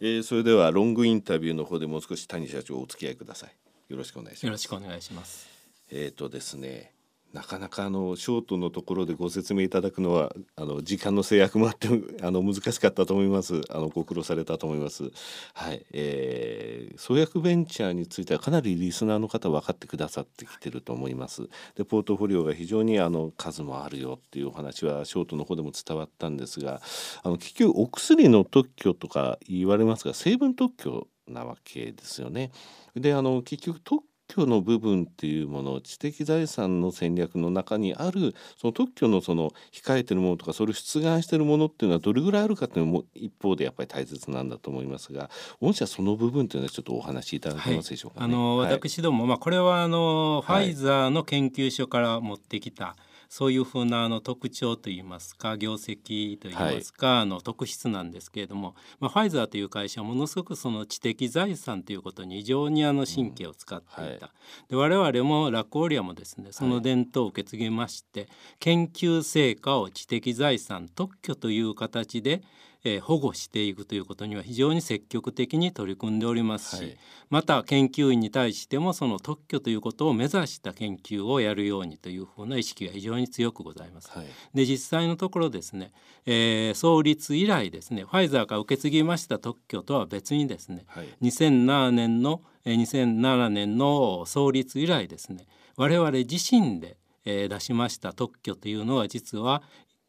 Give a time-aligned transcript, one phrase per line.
[0.00, 3.50] えー、それではロングインタビューの方でもう少し谷社長お付き合いください。
[3.92, 4.46] よろしくお願いします。
[4.46, 5.46] よろしくお願いします。
[5.90, 6.94] えっ、ー、とですね
[7.32, 11.88] なかなかあのショートのところでご説明いただくのはあの時間の制約もあって
[12.22, 13.60] あの難しかったと思います。
[13.70, 15.10] あのご苦労されたと思います。
[15.54, 21.48] はい、えー、創薬ベンチャーについてはかなりリスナーの方分かってくださってきてると思います。
[21.76, 26.80] でポートフォリオが非常にあの数もあるよっていうお話はショートの方でも伝わったんですが
[27.22, 32.50] あの結局お薬の特許とか言われますが成分特許なわけですよね。
[32.96, 45.30] であの結局特許の部分っていうもの知的財産の戦略の中にあるその特許のその控えてるものとかそれを出願してるものっていうのはどれぐらいあるかっていうのも一方でやっぱり大切なんだと思いますが
[45.60, 48.32] 御社その部分というのはちょっとお話しいただけますでしょうか、ね。
[48.32, 52.96] はい、あの、私ども、まあ、これはあの、ファイザーの研究所から持ってきた、
[53.30, 64.20] そういうふうなあの特徴といいますか業績といいますか、はい、あの特質なんですけれども、まあ、ファイザーという会社はものすごくその知的財産ということに非常にあの神経を使っていた、うんはい、
[64.68, 72.42] で我々もラコーリアもですねその伝統を受け継ぎまして、はい、研究成果を知的財産特許という形で
[72.84, 76.96] えー、保護していくということには非常に積極的に取り組んでおりますし、はい、
[77.28, 84.10] また研究員に対してもその特許ということを目指した研究をやるようにというふうな意識が非常に強くございます。
[84.10, 85.92] はい、で実際のところですね、
[86.26, 99.62] えー、創立以来ですねファイザーから受け継ぎました特許とは別にですね、はい、2007年の2007年の創立以来ですね我々自身でえー、出しました特許というのは実は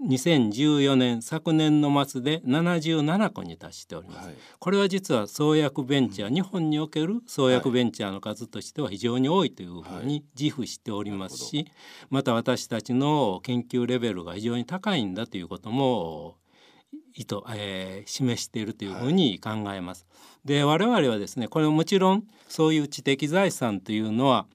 [0.00, 11.72] 2014年昨年の末で77個に達しております、はい、これは実は創薬ベンチャー、うん、日本における創薬ベンチャーの数としては非常に多いというふうに自負しておりますし、はい、
[12.10, 16.36] また私たちの研究レベルが非常に高いんだということも
[17.14, 20.06] 意図、えー、示しているというふうに考えます。
[20.08, 24.46] はい、で我々はですねこれもちろんそういう知的財産というのは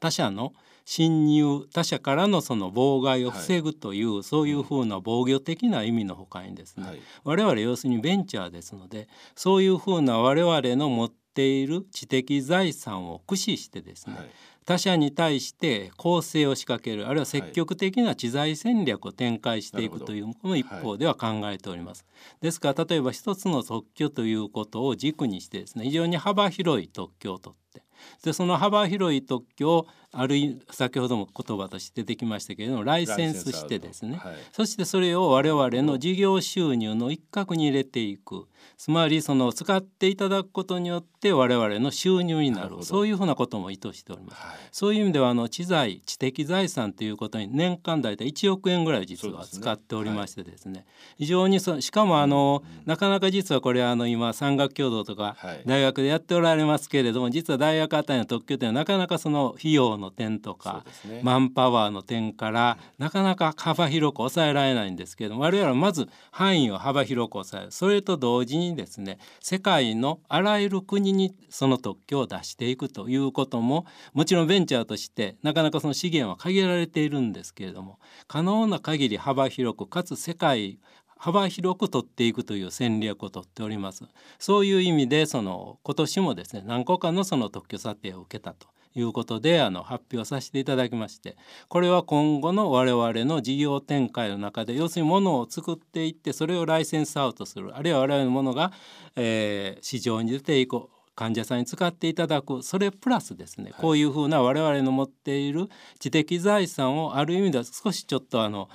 [0.00, 0.52] 他者の
[0.90, 9.06] 侵入他者からのその妨害を防ぐという、はい、そういうふうな防御的な意味のほかにですね、はい、我々要するにベンチャーですので
[9.36, 14.30] そういうふうな我々の持っている知的財産を駆使してですね、はい、
[14.64, 22.06] 他者に対して攻勢を仕掛けるあるいは積極的な知財戦略を展開していくというこの一方では考えております。
[22.40, 27.82] ですから例えば一つの特許ということを軸にしてですね非常に幅広い特許を取って
[28.22, 38.46] でその幅広い特許をあるい先ほども言葉として出てきましたけれどもライセンスしてですね、はい、そしてそれを我々の事業収入の一角に入れていく。
[38.76, 42.82] つまりその使っていただくことによって我々の収入になる。
[42.82, 50.86] そういうふうなことも意図しております、はい、そういう意味ではあの知財知的財産ということに年間大体1億円ぐらい実は使っておりましてですね、ねはい、
[51.18, 55.36] 非常にそしかもあの、うん、なかなか実はこれあの今産学共同とか
[55.66, 67.72] 大学でやっておられますけれども実は大学あたりの特許というのはなかなかその費用の点とか、ね、マンパワーの点からなかなか幅広く抑えられないんですけれども我々はまず範囲を幅広く抑える。
[67.72, 80.78] それと同時ににですね世界のあらゆる国にその特許を出していくということももちろんベンチャーとしてなかなかその資源は限られているんですけれども可能な限り幅広くかつ世界
[81.16, 84.04] 幅広く取っていくという戦略をとっております。
[84.38, 88.68] そういう意味でその今年もですね何個かのその特許査定を受けたと
[89.00, 91.36] いうことであの発表させていただきまして
[91.68, 98.72] これは今後の我々の事業展開の中で要するにものを作っていってそれをライセンスアウトするあるいは我々のものが、
[99.16, 100.88] えー、市場に出ていく
[101.18, 108.68] 患者さんに使っていただくそれプラスですね、こういうふうな我々の持っている知的財産をある意味では少しちょっとあの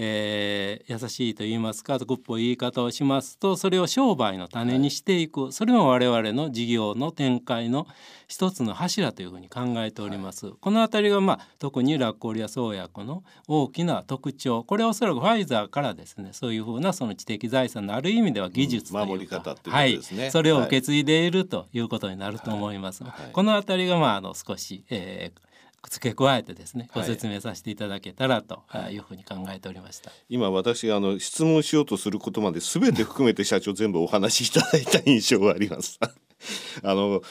[0.00, 7.88] えー、優しいと言いますかグッポい言い方をしますとそれを商売の種にしていく、はい、それも我々の事業の展開の
[8.28, 10.46] 一つの柱というふうに考えております。
[10.46, 14.62] はい、この辺りが、まあ、特にラッコリア創薬の大きな特徴。
[14.62, 23.02] これはおそらくファイザーからですねそういうふうなその知的財産のある意味では技術というか、うん、守り方っていうことですね、はい、それを受け継いでいるということになると思います。
[23.32, 25.47] この辺りが、まあ、あの少し、えー、
[25.88, 35.98] 付け加えてですねご説明させていただけたらというふうに考えておりました、今私あの質問しようとすることまで全て含めて社長全部お話しいただいた印象があります。
[36.82, 37.22] あの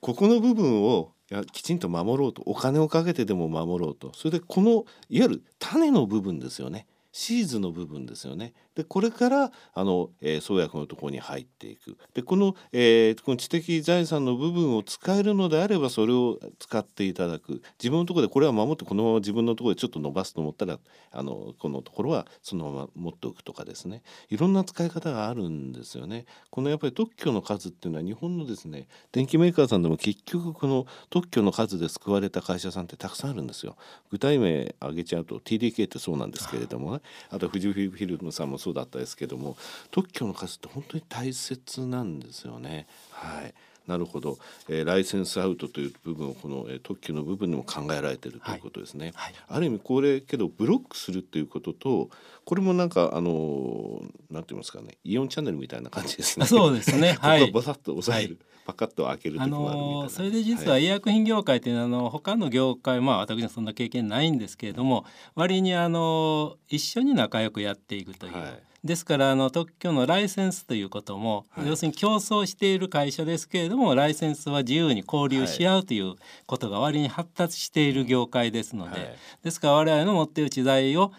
[0.00, 4.12] ここの部分をやきちんと守ろうとお金をかけてでも守ろうと。
[4.14, 6.86] それでこのいわゆる種の部分ですよね。
[7.12, 20.78] シーズの部分ですよねでこれからあの、えー、創薬のところに入っていくでこの,、えー、この知的財産の部分を使えるのであればそれを使っていただく自分のところでこれは守ってこのまま自分のところでちょっと伸ばすと思ったら
[21.10, 26.24] あのこのところはそのまま持っておくとかですねいろんな使い方があるんですよね。
[26.50, 33.76] このやっぱり特許の数っていうのは日本のですね電機メーカーさんでも結局この特許の数で救われた会社さんってたくさんあるんですよ。
[34.10, 39.56] 具体名挙げちゃうと TDK ってそうなんですけれどもねあと富士フィルムさんもそうだったですけども
[39.90, 42.86] 特許の数って本当に大切なんですよね。
[43.10, 43.54] はい
[43.86, 44.38] なるほど、
[44.68, 49.06] えー、ライセンスアウトという部分をこの、えー、特許の部分でも考えられているということですね。
[49.16, 52.08] はいはい、ある意味これけどブロックするっていうことと
[52.44, 54.00] これもなんかあの
[54.30, 56.46] なんて言いますかねイオンチャンネルみたいな感じですね。
[56.46, 57.18] そうですね。
[57.20, 57.50] はい。
[57.50, 58.38] ボサッと押さえる。
[58.40, 65.04] はいパカッと開けるあのそれで実は医薬品業界っていうのは、あの他の業界まあ私はそんな経験ないんですけれども
[65.34, 68.32] 割にあの一緒に仲良くやっていくという。
[68.34, 68.62] はい。
[68.84, 76.14] ですからあの特許のライセンスということも、はい、要するに競争している会社ですけれどもライセンスは自由に交流し合うという
[76.46, 81.12] ことが割に発達している業界ですので、はい、ですから我々の持っている知財を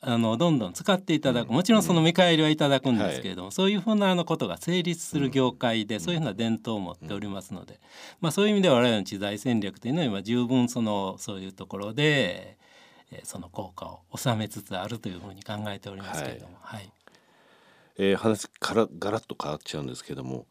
[0.00, 1.52] あのどんどん使っていただく。
[1.52, 7.78] もちろんその見返りはいただくんですけれども、はい、そういうふうなあのことが成立する業界で、そういうふうな伝統を持っておりますので、
[8.20, 12.56] まあ、そういう意味では我々の知財戦略というのは今十分そのそういうところで
[13.24, 16.56] その効果を収めつつあるというふうに考えておりますけれども。
[16.60, 16.90] はい。
[17.98, 20.46] えー、話からガラッと変わっちゃうんですけども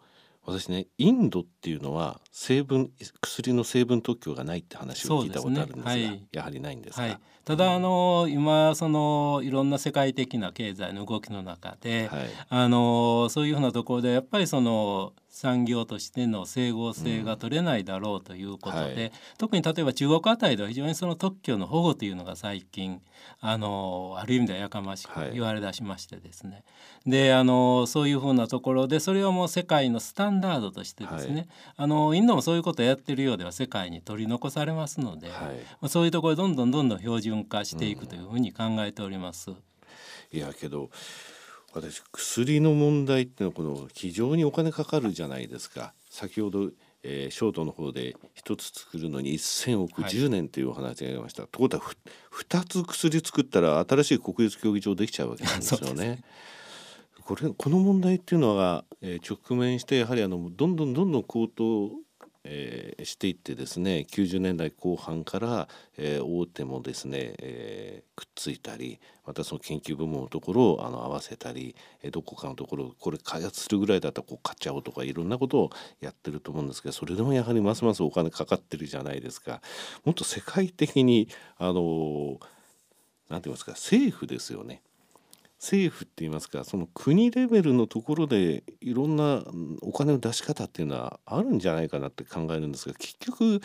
[0.48, 2.90] 私ねインドっていうのは成分
[3.22, 23.02] 薬の成分特許がないって話を聞いたことあるんですが、ねはい、やはりないんですか、はい、ただあの今そのいろんな世界的な経済の動きの中で、はい、あのそういうふうなところでやっぱりその産業としての整合性が取れないだろうということで、うんはい、特に例えば中国あたりでは非常にその特許の保護というのが最近
[23.40, 26.58] あのある意味ではやかましく言われだしましてですね、は
[27.06, 31.48] い、であのそういうふうなところでそれはもう世界のスタンダードとしてですね、はい、
[31.78, 35.52] あのインドもそういうことをやってるようでは世界に取り残されますので、ま
[35.84, 39.52] あ、そういうところでどんどんどんどん標準化していくというふうに考えております。
[39.52, 39.58] うん、
[40.32, 40.90] いやけど
[41.82, 46.72] 私薬の問題っていうのはこの非常にお金かかるじゃないですか先ほど、
[47.04, 51.44] えー、ショートの方で一つ作るのに1,000億10年というお話がありました。
[51.44, 51.84] はい、ということは
[52.34, 56.24] 2つ薬作ったら新しい国立競技場できちゃうわけなんですよね。
[57.24, 61.92] これこの問題っていうのは、えー、直面してやはりあのどんどんどんどん高騰
[62.50, 65.68] えー、していってですね90年代後半から、
[65.98, 79.62] えー、大手もですね、えー、くっついたりまたその研究部門のところをあの合わせたり、え、どこかのところこれ開発するぐらいだったらこう買っちゃおうとかいろんなことをやってると思うんですけどそれでもやはりますますお金かかってるじゃないですか。
[80.06, 81.28] もっと世界的に
[81.58, 82.40] あの
[83.30, 84.82] なんて言いますか政府ですよね。
[85.60, 89.44] 政府って言いますかその国レベルのところでいろんな
[89.82, 93.60] お金の出し方っていうのはあるんじゃないかなって考えるんですが結局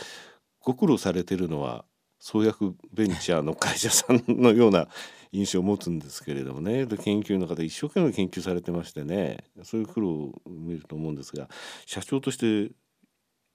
[0.60, 1.84] ご苦労されてるのは
[2.18, 4.88] 創薬ベンチャーの会社さんのような
[5.32, 6.86] 印象を持つんですけれどもね。
[6.86, 9.38] で研究の方一生懸命研究されてましてね。
[9.64, 11.48] そういう苦労を見ると思うんですが
[11.84, 12.72] 社長として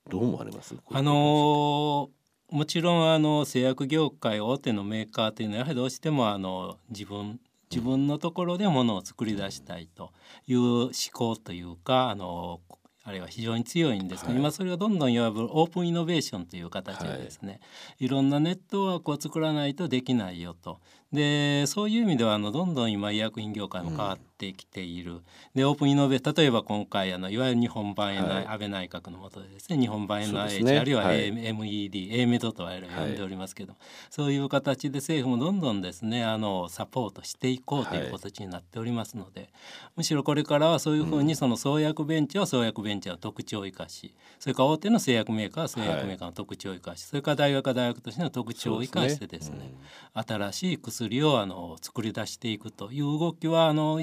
[0.09, 0.75] どう思われます？
[0.91, 7.39] あのー、もちろんあの製薬業界大手のメーカーというのはやはりどうしてもあの自分
[7.69, 10.11] 自分のところでものを作り出したいと
[10.47, 12.61] いう思考というかあの
[13.07, 20.81] あれは非常に強いんですけど、はい、今それがどんどんいわばオープンイノベーションという形でですね、はい、いろんなネットワークを作らないとできないよと
[21.13, 25.21] でそういう意味ではあのどんどん今医薬品業界も変わってきている、うん、
[25.55, 29.79] でオープンイノベ例えば今回あのいわゆる日本版 NI、はい、安倍内閣の下でですね。
[29.79, 39.49] 日本版 NIH、ね、あるいは MED、A メドと我々呼んでおりますけど、はい、そういう形で政府もどんどんですねあのサポートしていこうという形になっておりますので、
[39.95, 49.73] むしろこれからはそういうふうにその創薬ベンチは創薬ベンチの特徴を生かしそれから大手の製薬メーカーは製薬メーカーの特徴を生かし、それから大学は大学としての特徴を生かしてですね、ね。
[50.15, 53.99] うん、新しい薬をあの作り出していくという動きはあの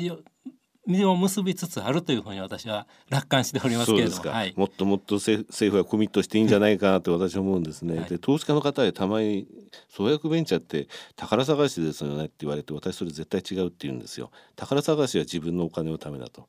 [0.86, 7.98] 実を結びつつあるというふうに私は楽観しておりますけれども、はい、もっともっと政府はコミットしていいんじゃないかなと私は思うんですね。
[7.98, 9.46] はい、で投資家の方へたまに
[9.88, 14.30] 創薬ベンチャーって宝探しですよねって言われて私それ絶対違うって言うんですよ。
[14.56, 16.48] 宝探しは自分のお金のためだと。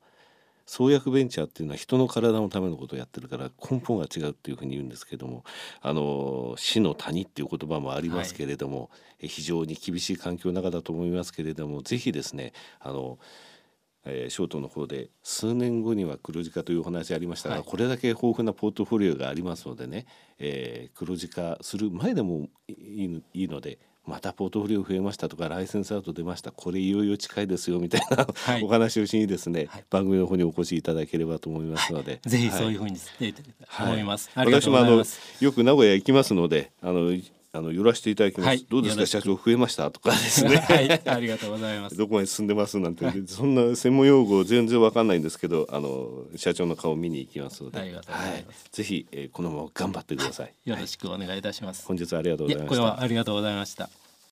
[0.65, 5.43] 創薬ベンチャーっていうのは人の体のためのことをやってるから根本が違うっていうふうに言うんですけども
[5.81, 8.87] あの死の谷っていう言葉もありますけれども、は
[9.21, 13.19] い、非常に厳しい環境の中だと思いますけれどもぜひですねあの
[14.07, 20.05] えー、ショートの方で数年後には黒字化というお話ありましたが、はい、これだけ豊富なポートフォリオがありますのでね、
[20.37, 26.51] えー、黒字化する前でもいいいいのでまたポートフォリオ増えましたとかライセンスアウト出ました。
[26.51, 28.63] これいよいよ近いですよみたいな、はい。
[28.63, 29.85] お話をしにですね、はい。
[29.89, 33.33] 番組の方にお越しいただければと思いますので、ぜひそういうはふうにして
[33.67, 33.93] はい。
[33.93, 34.29] 思います。
[34.35, 35.05] ありがとうご私もあの。
[35.39, 37.23] よく名古屋行きますのであのい
[37.55, 38.65] あの寄らせていただきます、はい。
[38.69, 39.05] どうですか？
[39.05, 40.57] 社長増えましたとかですね。
[40.67, 41.97] はい、ありがとうございます。
[41.97, 47.79] どこまで進んでますなんて、そんな専門用語全然わかんないんですけどあの社長の顔を見に行きますので。
[47.79, 48.37] ありがとうございます。
[48.37, 50.53] はい、ぜひ、えーこのまま頑張ってください。
[50.65, 51.85] よろしくお願いいたします。
[51.85, 52.81] 本日はありがとうございました。
[52.83, 53.89] はありがとうございました。